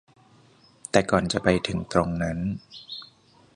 [0.91, 2.37] แต่ก่อนจะไปถึงตรงนั้น